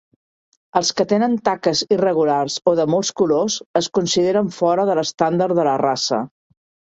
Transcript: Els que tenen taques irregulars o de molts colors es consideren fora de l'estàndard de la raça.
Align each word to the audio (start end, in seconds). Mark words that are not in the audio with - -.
Els 0.79 0.87
que 0.99 1.05
tenen 1.09 1.35
taques 1.49 1.81
irregulars 1.95 2.55
o 2.71 2.73
de 2.79 2.87
molts 2.93 3.13
colors 3.21 3.57
es 3.81 3.91
consideren 3.99 4.49
fora 4.55 4.87
de 4.91 4.95
l'estàndard 5.01 5.59
de 5.61 5.67
la 5.71 5.77
raça. 5.85 6.23